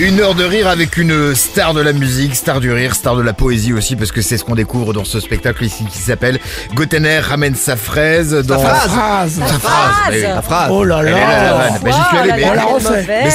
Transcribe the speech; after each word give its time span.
Une 0.00 0.18
heure 0.18 0.34
de 0.34 0.44
rire 0.44 0.66
avec 0.66 0.96
une 0.96 1.34
star 1.34 1.74
de 1.74 1.82
la 1.82 1.92
musique, 1.92 2.34
star 2.34 2.58
du 2.60 2.72
rire, 2.72 2.94
star 2.94 3.16
de 3.16 3.20
la 3.22 3.34
poésie 3.34 3.74
aussi, 3.74 3.96
parce 3.96 4.12
que 4.12 4.22
c'est 4.22 4.38
ce 4.38 4.44
qu'on 4.44 4.54
découvre 4.54 4.94
dans 4.94 5.04
ce 5.04 5.20
spectacle 5.20 5.62
ici 5.62 5.84
qui 5.84 5.98
s'appelle 5.98 6.40
Gotener 6.72 7.18
ramène 7.18 7.54
sa 7.54 7.76
fraise 7.76 8.34
dans... 8.46 8.58
phrase. 8.60 9.34
Sa 9.38 9.58
phrase 9.58 9.92
oui, 10.08 10.14
oui. 10.16 10.22
La 10.22 10.40
phrase. 10.40 10.70
Oh 10.72 10.84
là 10.84 11.02
là. 11.02 11.68
Bah, 11.84 11.90
j'y 11.90 12.08
suis 12.08 12.16
allé, 12.16 12.32
mais, 12.34 12.54
là, 12.56 12.64
refait. 12.64 13.06
mais 13.06 13.30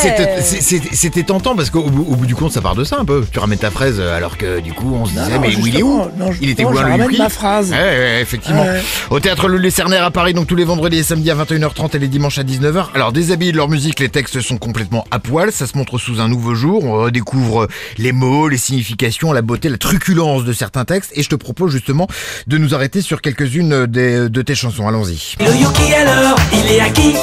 c'était- 0.91 1.21
tentant 1.23 1.55
parce 1.55 1.69
qu'au 1.69 1.83
bout, 1.83 2.03
au 2.09 2.15
bout 2.15 2.25
du 2.25 2.33
compte 2.33 2.51
ça 2.51 2.61
part 2.61 2.73
de 2.73 2.83
ça 2.83 2.97
un 2.99 3.05
peu. 3.05 3.23
Tu 3.31 3.37
ramènes 3.37 3.59
ta 3.59 3.69
fraise 3.69 3.99
alors 3.99 4.35
que 4.35 4.59
du 4.59 4.73
coup 4.73 4.91
on 4.95 5.05
se 5.05 5.11
disait 5.11 5.35
non, 5.35 5.41
mais 5.41 5.55
où 5.55 5.67
il 5.67 5.77
est 5.77 5.83
où 5.83 6.01
non, 6.17 6.31
Il 6.41 6.49
était 6.49 6.63
je 6.63 6.67
un 6.67 6.71
Louis 6.71 6.79
ramène 6.81 7.17
ma 7.17 7.29
phrase. 7.29 7.69
Ouais, 7.69 7.77
ouais, 7.77 8.21
effectivement. 8.21 8.63
Ouais. 8.63 8.81
Au 9.11 9.19
théâtre 9.19 9.47
Le 9.47 9.59
Lucernaire 9.59 10.03
à 10.03 10.09
Paris, 10.09 10.33
donc 10.33 10.47
tous 10.47 10.55
les 10.55 10.65
vendredis 10.65 10.97
et 10.97 11.03
samedis 11.03 11.29
à 11.29 11.35
21h30 11.35 11.95
et 11.95 11.99
les 11.99 12.07
dimanches 12.07 12.39
à 12.39 12.43
19h. 12.43 12.87
Alors 12.95 13.11
déshabillés 13.11 13.51
de 13.51 13.57
leur 13.57 13.69
musique, 13.69 13.99
les 13.99 14.09
textes 14.09 14.41
sont 14.41 14.57
complètement 14.57 15.05
à 15.11 15.19
poil, 15.19 15.51
ça 15.51 15.67
se 15.67 15.77
montre 15.77 15.99
sous 15.99 16.19
un 16.19 16.27
nouveau 16.27 16.54
on 16.63 16.93
redécouvre 16.93 17.67
les 17.97 18.11
mots, 18.11 18.47
les 18.47 18.57
significations, 18.57 19.33
la 19.33 19.41
beauté, 19.41 19.69
la 19.69 19.77
truculence 19.77 20.43
de 20.45 20.53
certains 20.53 20.85
textes. 20.85 21.11
Et 21.15 21.23
je 21.23 21.29
te 21.29 21.35
propose 21.35 21.71
justement 21.71 22.07
de 22.47 22.57
nous 22.57 22.73
arrêter 22.73 23.01
sur 23.01 23.21
quelques-unes 23.21 23.85
des- 23.85 24.29
de 24.29 24.41
tes 24.41 24.55
chansons. 24.55 24.87
Allons-y. 24.87 25.35
Le 25.39 25.53
Yuki 25.55 25.93
alors, 25.93 26.37
il 26.53 26.71
est 26.71 26.79
à 26.79 26.89
qui? 26.89 27.13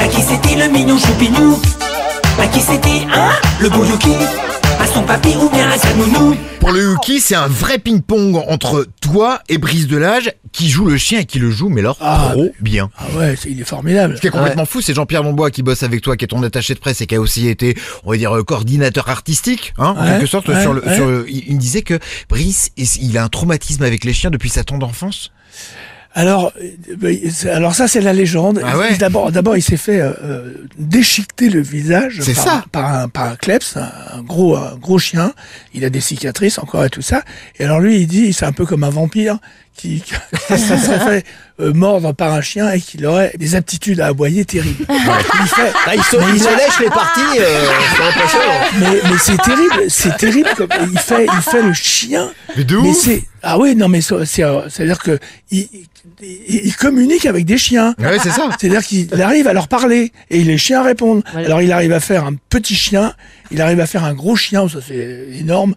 À 0.00 0.08
qui 0.08 0.20
c'était 0.22 0.56
le 0.56 0.68
mignon 0.72 0.98
choupinou? 0.98 1.60
À 2.38 2.46
qui 2.48 2.60
c'était, 2.60 3.06
hein 3.14 3.30
Le 3.60 3.68
beau 3.68 3.84
Yuki 3.84 4.12
À 4.80 4.86
son 4.86 5.02
papy 5.02 5.36
ou 5.36 5.48
bien 5.50 5.70
à 5.70 5.78
sa 5.78 5.92
nounou? 5.94 6.34
Pour 6.58 6.72
le 6.72 6.82
Yuki, 6.82 7.20
c'est 7.20 7.34
un 7.34 7.46
vrai 7.48 7.78
ping-pong 7.78 8.36
entre 8.48 8.86
toi 9.00 9.40
et 9.48 9.58
Brice 9.58 9.86
Delage 9.86 10.32
qui 10.52 10.68
joue 10.68 10.86
le 10.86 10.96
chien 10.98 11.20
et 11.20 11.24
qui 11.24 11.38
le 11.38 11.50
joue 11.50 11.68
mais 11.70 11.80
alors 11.80 11.96
Ah, 12.00 12.30
trop 12.32 12.42
mais- 12.44 12.52
bien. 12.60 12.90
Ah 12.98 13.06
ouais, 13.16 13.34
il 13.46 13.60
est 13.60 13.64
formidable. 13.64 14.16
Ce 14.16 14.20
qui 14.20 14.26
est 14.26 14.30
complètement 14.30 14.66
fou, 14.66 14.80
c'est 14.80 14.94
Jean-Pierre 14.94 15.22
Lombois 15.22 15.50
qui 15.50 15.62
bosse 15.62 15.82
avec 15.82 16.00
toi, 16.02 16.16
qui 16.16 16.24
est 16.24 16.28
ton 16.28 16.42
attaché 16.42 16.74
de 16.74 16.78
presse 16.78 17.00
et 17.00 17.06
qui 17.06 17.14
a 17.14 17.20
aussi 17.20 17.48
été, 17.48 17.76
on 18.04 18.10
va 18.10 18.16
dire, 18.16 18.36
euh, 18.36 18.42
coordinateur 18.44 19.08
artistique, 19.08 19.72
hein, 19.78 19.94
en 19.98 20.04
quelque 20.04 20.26
sorte. 20.26 20.48
ouais, 20.48 20.60
sur 20.60 20.74
le, 20.74 20.82
sur 20.94 21.06
le- 21.06 21.26
il, 21.28 21.54
me 21.54 21.60
disait 21.60 21.82
que 21.82 21.98
Brice, 22.28 22.70
il 22.76 23.16
a 23.18 23.24
un 23.24 23.28
traumatisme 23.28 23.82
avec 23.82 24.04
les 24.04 24.12
chiens 24.12 24.30
depuis 24.30 24.50
sa 24.50 24.62
tendre 24.64 24.86
enfance. 24.86 25.30
Alors, 26.14 26.52
euh, 27.02 27.16
c'est- 27.30 27.48
alors 27.48 27.74
ça, 27.74 27.88
c'est 27.88 28.02
la 28.02 28.12
légende. 28.12 28.60
Ah 28.62 28.76
ouais 28.76 28.98
D'abord, 28.98 29.32
d'abord, 29.32 29.56
il 29.56 29.62
s'est 29.62 29.78
fait 29.78 29.98
euh, 30.02 30.52
déchiqueter 30.78 31.48
le 31.48 31.62
visage 31.62 32.18
C'est 32.20 32.34
par, 32.34 32.44
ça. 32.44 32.64
par 32.70 32.94
un, 32.94 33.08
par 33.08 33.24
un 33.28 33.36
kleps, 33.36 33.78
un, 33.78 33.90
un 34.18 34.22
gros, 34.22 34.54
un 34.56 34.76
gros 34.76 34.98
chien. 34.98 35.32
Il 35.72 35.86
a 35.86 35.90
des 35.90 36.02
cicatrices 36.02 36.58
encore 36.58 36.84
et 36.84 36.90
tout 36.90 37.00
ça. 37.00 37.22
Et 37.58 37.64
alors 37.64 37.80
lui, 37.80 37.98
il 38.00 38.06
dit, 38.06 38.34
c'est 38.34 38.44
un 38.44 38.52
peu 38.52 38.66
comme 38.66 38.84
un 38.84 38.90
vampire 38.90 39.38
qui, 39.76 40.00
qui 40.00 40.14
ça 40.48 40.78
serait 40.78 40.98
fait 41.20 41.26
euh, 41.60 41.72
mordre 41.72 42.12
par 42.12 42.32
un 42.32 42.40
chien 42.40 42.70
et 42.72 42.80
qu'il 42.80 43.04
aurait 43.06 43.32
des 43.38 43.54
aptitudes 43.54 44.00
à 44.00 44.06
aboyer 44.06 44.44
terribles. 44.44 44.84
Il 44.88 45.48
fait, 45.48 45.72
Ah, 45.86 45.94
il 45.94 46.02
se, 46.02 46.16
il 46.34 46.40
se 46.40 46.48
lèche 46.48 46.80
les 46.80 46.88
parties, 46.90 47.20
euh, 47.38 47.66
c'est 47.96 48.02
impressionnant. 48.02 48.60
mais, 48.80 49.10
mais 49.10 49.18
c'est 49.18 49.36
terrible, 49.38 49.84
c'est 49.88 50.16
terrible. 50.16 50.48
Comme, 50.56 50.68
il 50.90 50.98
fait, 50.98 51.26
il 51.26 51.42
fait 51.42 51.62
le 51.62 51.72
chien. 51.72 52.30
Mais 52.56 52.64
de 52.64 52.76
Mais 52.76 52.88
ouf 52.90 52.96
c'est 52.96 53.22
ah 53.44 53.58
oui 53.58 53.74
non 53.74 53.88
mais 53.88 54.00
c'est 54.00 54.24
c'est 54.24 54.42
à 54.44 54.84
dire 54.84 55.00
que 55.00 55.18
il, 55.50 55.68
il, 56.20 56.76
communique 56.76 57.26
avec 57.26 57.44
des 57.44 57.58
chiens. 57.58 57.94
Ouais, 57.98 58.18
c'est 58.22 58.30
ça. 58.30 58.48
C'est-à-dire 58.58 58.84
qu'il 58.84 59.20
arrive 59.20 59.48
à 59.48 59.52
leur 59.52 59.68
parler 59.68 60.12
et 60.30 60.44
les 60.44 60.58
chiens 60.58 60.82
répondent. 60.82 61.22
Alors 61.34 61.60
il 61.62 61.72
arrive 61.72 61.92
à 61.92 62.00
faire 62.00 62.24
un 62.24 62.34
petit 62.48 62.74
chien, 62.74 63.14
il 63.50 63.60
arrive 63.60 63.80
à 63.80 63.86
faire 63.86 64.04
un 64.04 64.14
gros 64.14 64.36
chien, 64.36 64.68
ça 64.68 64.78
c'est 64.86 65.26
énorme. 65.34 65.74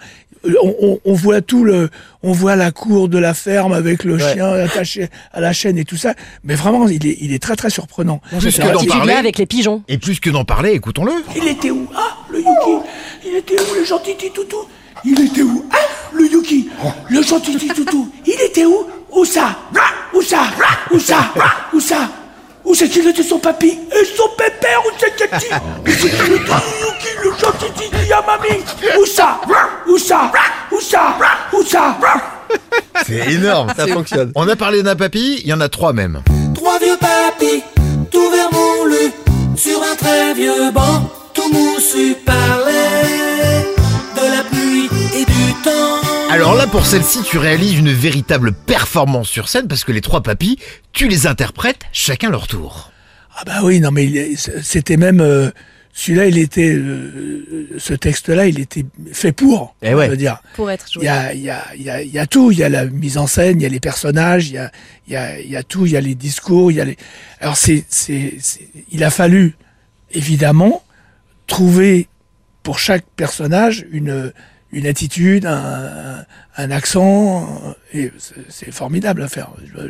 On, 0.61 0.75
on- 0.81 0.99
on 1.05 1.13
voit 1.13 1.41
tout 1.41 1.63
le, 1.63 1.89
on 2.23 2.31
voit 2.31 2.55
la 2.55 2.71
cour 2.71 3.09
de 3.09 3.17
la 3.17 3.33
ferme 3.33 3.73
avec 3.73 4.03
le 4.03 4.15
Ouais. 4.15 4.33
chien 4.33 4.47
attaché 4.53 5.09
à 5.33 5.39
la 5.41 5.53
chaîne 5.53 5.77
et 5.77 5.85
tout 5.85 5.97
ça. 5.97 6.13
Mais 6.43 6.55
vraiment, 6.55 6.87
il 6.87 7.05
est, 7.07 7.17
il 7.21 7.33
est 7.33 7.41
très 7.41 7.55
très 7.55 7.69
surprenant. 7.69 8.21
Plus 8.39 8.55
que 8.57 8.71
d'en 8.71 8.83
parler. 8.85 9.13
avec 9.13 9.37
les 9.37 9.45
pigeons. 9.45 9.83
Et 9.87 9.97
plus 9.97 10.19
que 10.19 10.29
d'en 10.29 10.45
parler, 10.45 10.71
écoutons-le. 10.71 11.13
Il 11.35 11.47
était 11.47 11.71
où? 11.71 11.87
Ah, 11.95 12.17
le 12.31 12.39
Yuki. 12.39 12.85
Il 13.25 13.35
était 13.37 13.55
où 13.59 13.73
le 13.79 13.83
gentil 13.85 14.13
petit 14.13 14.31
toutou 14.31 14.57
Il 15.03 15.19
était 15.19 15.41
où? 15.41 15.65
Ah, 15.71 15.77
le 16.13 16.25
Yuki. 16.31 16.69
Le 17.09 17.21
gentil 17.23 17.53
petit 17.53 17.67
toutou 17.69 18.09
Il 18.25 18.39
était 18.45 18.65
où? 18.65 18.85
Où 19.11 19.25
ça? 19.25 19.55
Où 20.13 20.21
ça? 20.21 20.41
Où 20.91 20.99
ça? 20.99 21.31
Où 21.73 21.79
ça? 21.79 22.09
Où 22.65 22.73
c'est 22.73 22.89
qu'il 22.89 23.07
était 23.07 23.23
son 23.23 23.37
papy? 23.39 23.67
Et 23.67 24.05
son 24.17 24.27
pépère 24.37 24.81
Où 24.85 24.89
c'est 24.99 25.15
qu'il 25.15 25.25
était? 25.25 25.55
Où 28.97 29.05
ça? 29.05 29.41
Où 29.87 29.97
ça? 29.97 30.31
Où 31.53 31.63
ça? 31.63 31.97
C'est 33.05 33.31
énorme. 33.31 33.71
Ça 33.75 33.87
fonctionne. 33.87 34.31
On 34.35 34.47
a 34.47 34.55
parlé 34.55 34.83
d'un 34.83 34.95
papy, 34.95 35.41
il 35.43 35.47
y 35.47 35.53
en 35.53 35.61
a 35.61 35.69
trois 35.69 35.93
même. 35.93 36.21
Trois 36.53 36.79
vieux 36.79 36.97
papis, 36.97 37.63
tout 38.11 38.29
vermoulu, 38.31 39.11
sur 39.55 39.81
un 39.83 39.95
très 39.95 40.33
vieux 40.33 40.71
banc, 40.71 41.09
tout 41.33 41.51
moussu 41.51 42.15
parlait 42.25 43.73
de 44.15 44.21
la 44.35 44.43
pluie 44.43 44.89
et 45.13 45.25
du 45.25 45.53
temps. 45.63 46.31
Alors 46.31 46.55
là, 46.55 46.67
pour 46.67 46.85
celle-ci, 46.85 47.21
tu 47.23 47.37
réalises 47.37 47.77
une 47.77 47.91
véritable 47.91 48.53
performance 48.53 49.27
sur 49.27 49.47
scène 49.49 49.67
parce 49.67 49.83
que 49.83 49.91
les 49.91 50.01
trois 50.01 50.21
papys, 50.21 50.57
tu 50.93 51.07
les 51.07 51.27
interprètes 51.27 51.81
chacun 51.91 52.29
leur 52.29 52.47
tour. 52.47 52.91
Ah 53.37 53.43
bah 53.45 53.59
oui, 53.63 53.81
non 53.81 53.91
mais 53.91 54.35
c'était 54.35 54.97
même 54.97 55.19
euh, 55.19 55.51
celui-là, 55.97 56.25
il 56.27 56.37
était 56.37 56.73
euh, 56.75 57.69
ce 57.77 57.93
texte-là, 57.93 58.47
il 58.47 58.59
était 58.59 58.83
fait 59.13 59.31
pour. 59.31 59.75
Eh 59.81 59.93
ouais. 59.95 60.07
Je 60.07 60.11
veux 60.11 60.17
dire. 60.17 60.41
Pour 60.53 60.69
être 60.69 60.85
Il 60.89 60.93
joué. 60.95 61.05
y 61.05 61.07
a, 61.07 61.33
il 61.33 61.39
y, 61.41 61.49
a, 61.49 61.63
il 61.73 61.83
y, 61.83 61.89
a, 61.89 62.01
il 62.01 62.11
y 62.11 62.19
a 62.19 62.27
tout, 62.27 62.51
il 62.51 62.57
y 62.57 62.63
a 62.63 62.69
la 62.69 62.85
mise 62.85 63.17
en 63.17 63.27
scène, 63.27 63.61
il 63.61 63.63
y 63.63 63.65
a 63.65 63.69
les 63.69 63.79
personnages, 63.79 64.49
il 64.49 64.55
y 64.55 64.57
a, 64.57 64.71
il 65.07 65.13
y 65.13 65.15
a, 65.15 65.39
il 65.39 65.49
y 65.49 65.55
a 65.55 65.63
tout, 65.63 65.85
il 65.85 65.93
y 65.93 65.97
a 65.97 66.01
les 66.01 66.13
discours, 66.15 66.69
il 66.69 66.75
y 66.75 66.81
a 66.81 66.85
les. 66.85 66.97
Alors 67.39 67.55
c'est, 67.55 67.85
c'est, 67.87 68.33
c'est- 68.41 68.67
il 68.91 69.05
a 69.05 69.09
fallu 69.09 69.55
évidemment 70.11 70.83
trouver 71.47 72.07
pour 72.61 72.77
chaque 72.77 73.05
personnage 73.15 73.85
une, 73.91 74.33
une 74.75 74.85
attitude, 74.87 75.45
un, 75.45 76.25
un 76.57 76.71
accent, 76.71 77.47
et 77.93 78.11
c'est- 78.49 78.71
formidable 78.71 79.23
à 79.23 79.27
faire. 79.29 79.49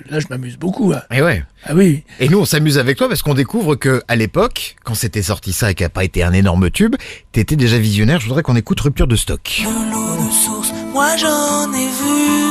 Là, 0.09 0.19
je 0.19 0.28
m'amuse 0.29 0.57
beaucoup. 0.57 0.94
Et 1.12 1.22
ouais. 1.22 1.44
Ah 1.66 1.73
oui. 1.73 2.03
Et 2.19 2.29
nous, 2.29 2.40
on 2.40 2.46
s'amuse 2.46 2.78
avec 2.78 2.95
toi 2.97 3.07
parce 3.09 3.22
qu'on 3.24 3.34
découvre 3.34 3.75
que 3.75 4.03
à 4.07 4.16
l'époque, 4.16 4.75
quand 4.84 4.94
c'était 4.95 5.24
sorti 5.24 5.53
ça 5.53 5.72
et 5.72 5.75
qui 5.75 5.84
a 5.84 5.90
pas 5.90 6.03
été 6.03 6.22
un 6.24 6.34
énorme 6.34 6.69
tube, 6.69 6.95
t'étais 7.31 7.56
déjà 7.56 7.78
visionnaire. 7.79 8.19
Je 8.19 8.28
voudrais 8.28 8.44
qu'on 8.44 8.56
écoute 8.56 8.79
Rupture 8.79 9.07
de 9.07 9.16
stock. 9.16 9.63
De 9.63 9.91
l'eau 9.91 10.25
de 10.28 10.31
source, 10.31 10.72
moi 10.94 11.18
j'en 11.18 11.72
ai 11.74 11.88
vu 11.88 12.45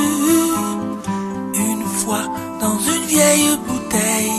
une 1.54 1.84
fois 1.84 2.24
dans 2.60 2.78
une 2.78 3.06
vieille 3.06 3.56
bouteille. 3.66 4.32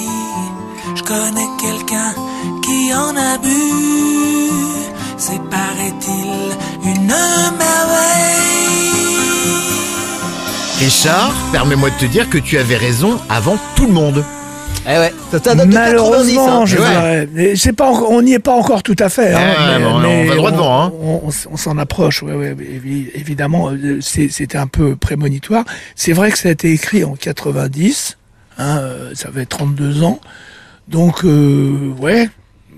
Je 0.95 1.03
connais 1.03 1.47
quelqu'un 1.61 2.13
qui 2.61 2.93
en 2.93 3.15
a 3.15 3.37
bu. 3.37 3.61
C'est 5.17 5.41
paraît-il. 5.49 6.74
Richard, 10.79 11.33
permets-moi 11.51 11.89
de 11.89 11.95
te 11.95 12.05
dire 12.05 12.29
que 12.29 12.37
tu 12.37 12.57
avais 12.57 12.75
raison 12.75 13.17
avant 13.29 13.57
tout 13.75 13.85
le 13.87 13.93
monde. 13.93 14.23
Eh 14.87 14.89
ouais, 14.99 15.13
ça, 15.31 15.39
ça 15.41 15.55
date 15.55 15.69
de 15.69 15.73
90, 15.73 15.73
Malheureusement, 15.73 16.61
hein. 16.61 16.65
je 16.65 16.77
Ouais. 16.77 16.89
dirais. 16.89 17.29
Mais 17.33 17.55
c'est 17.55 17.73
pas 17.73 17.89
on 17.91 18.21
n'y 18.21 18.33
est 18.33 18.39
pas 18.39 18.53
encore 18.53 18.83
tout 18.83 18.95
à 18.99 19.09
fait. 19.09 19.33
hein, 19.33 19.39
Ouais, 19.39 19.79
mais- 19.79 19.83
bon, 19.83 19.95
on 19.95 20.25
va 20.25 20.35
droit 20.35 20.51
devant, 20.51 20.83
hein. 20.83 20.91
On, 21.01 21.21
on 21.25 21.29
s- 21.29 21.47
on 21.51 21.57
s'en 21.57 21.77
approche, 21.79 22.21
ouais, 22.21 22.33
ouais, 22.33 22.53
évi- 22.55 23.09
évidemment. 23.15 23.69
euh, 23.71 23.99
C'était 24.01 24.57
un 24.57 24.67
peu 24.67 24.95
prémonitoire. 24.95 25.63
C'est 25.95 26.13
vrai 26.13 26.29
que 26.31 26.37
ça 26.37 26.49
a 26.49 26.51
été 26.51 26.71
écrit 26.71 27.03
en 27.03 27.15
90. 27.15 28.17
Hein, 28.59 28.77
euh, 28.77 29.11
ça 29.15 29.29
fait 29.33 29.45
32 29.47 30.03
ans. 30.03 30.19
Donc, 30.87 31.23
euh, 31.25 31.91
ouais. 31.99 32.29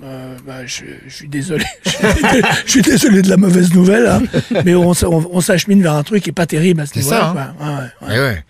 Euh, 0.04 0.36
bah, 0.46 0.66
je, 0.66 0.84
je 1.08 1.14
suis 1.14 1.28
désolé. 1.28 1.66
je 2.66 2.72
suis 2.72 2.82
désolé 2.82 3.22
de 3.22 3.30
la 3.30 3.38
mauvaise 3.38 3.74
nouvelle, 3.74 4.08
hein, 4.08 4.22
mais 4.66 4.76
on, 4.76 4.92
on, 4.92 5.28
on 5.32 5.42
s'achemine 5.42 5.82
vers 5.82 5.94
un 5.94 6.04
truc 6.04 6.24
qui 6.24 6.30
est 6.30 6.34
pas 6.34 6.46
terrible 6.46 6.82
à 6.82 6.86
ce 6.86 6.94
C'est 6.94 7.00
niveau-là. 7.00 7.20
ça, 7.20 7.30
hein. 7.30 7.54
quoi. 7.60 7.68
Ouais, 7.68 7.74
ouais, 7.74 8.08
ouais. 8.08 8.16
Eh 8.16 8.20
ouais. 8.20 8.44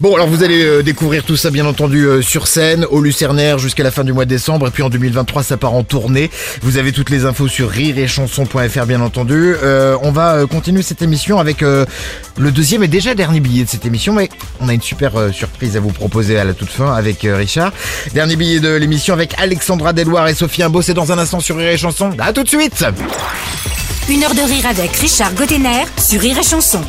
Bon, 0.00 0.14
alors 0.14 0.28
vous 0.28 0.42
allez 0.42 0.62
euh, 0.64 0.82
découvrir 0.82 1.24
tout 1.24 1.36
ça 1.36 1.50
bien 1.50 1.66
entendu 1.66 2.04
euh, 2.04 2.22
sur 2.22 2.46
scène, 2.46 2.84
au 2.90 3.00
Lucernaire 3.00 3.58
jusqu'à 3.58 3.82
la 3.82 3.90
fin 3.90 4.04
du 4.04 4.12
mois 4.12 4.24
de 4.24 4.30
décembre. 4.30 4.68
Et 4.68 4.70
puis 4.70 4.82
en 4.82 4.90
2023, 4.90 5.42
ça 5.42 5.56
part 5.56 5.74
en 5.74 5.82
tournée. 5.84 6.30
Vous 6.62 6.76
avez 6.78 6.92
toutes 6.92 7.10
les 7.10 7.24
infos 7.24 7.48
sur 7.48 7.70
rireetchanson.fr 7.70 8.86
bien 8.86 9.00
entendu. 9.00 9.54
Euh, 9.62 9.96
on 10.02 10.10
va 10.12 10.44
continuer 10.50 10.82
cette 10.82 11.02
émission 11.02 11.38
avec 11.38 11.62
euh, 11.62 11.84
le 12.38 12.50
deuxième 12.50 12.82
et 12.82 12.88
déjà 12.88 13.14
dernier 13.14 13.40
billet 13.40 13.64
de 13.64 13.68
cette 13.68 13.86
émission. 13.86 14.12
Mais 14.14 14.28
on 14.60 14.68
a 14.68 14.74
une 14.74 14.82
super 14.82 15.12
surprise 15.32 15.76
à 15.76 15.80
vous 15.80 15.92
proposer 15.92 16.38
à 16.38 16.44
la 16.44 16.54
toute 16.54 16.70
fin 16.70 16.94
avec 16.94 17.18
Richard. 17.22 17.72
Dernier 18.14 18.36
billet 18.36 18.60
de 18.60 18.74
l'émission 18.74 19.14
avec 19.14 19.34
Alexandra 19.38 19.92
Deloire 19.92 20.28
et 20.28 20.34
Sophie 20.34 20.62
Imbeau. 20.62 20.82
C'est 20.82 20.94
dans 21.00 21.12
un 21.12 21.18
instant 21.18 21.40
sur 21.40 21.56
Rire 21.56 21.70
et 21.70 21.78
Chanson. 21.78 22.10
À 22.18 22.30
tout 22.30 22.42
de 22.42 22.48
suite 22.48 22.84
Une 24.10 24.22
heure 24.22 24.34
de 24.34 24.42
rire 24.42 24.66
avec 24.66 24.94
Richard 24.96 25.32
Gottener 25.32 25.86
sur 25.96 26.20
Rire 26.20 26.36
et 26.38 26.42
chanson. 26.42 26.82